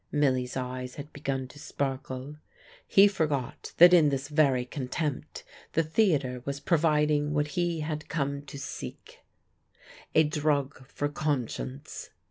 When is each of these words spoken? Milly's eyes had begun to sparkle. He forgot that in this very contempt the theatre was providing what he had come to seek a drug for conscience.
Milly's 0.11 0.57
eyes 0.57 0.95
had 0.95 1.13
begun 1.13 1.47
to 1.49 1.59
sparkle. 1.59 2.37
He 2.87 3.07
forgot 3.07 3.71
that 3.77 3.93
in 3.93 4.09
this 4.09 4.29
very 4.29 4.65
contempt 4.65 5.43
the 5.73 5.83
theatre 5.83 6.41
was 6.43 6.59
providing 6.59 7.35
what 7.35 7.49
he 7.49 7.81
had 7.81 8.09
come 8.09 8.41
to 8.47 8.57
seek 8.57 9.19
a 10.15 10.23
drug 10.23 10.87
for 10.87 11.07
conscience. 11.07 12.09